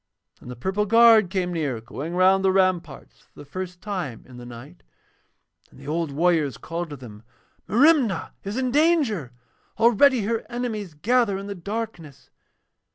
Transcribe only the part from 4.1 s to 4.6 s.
in the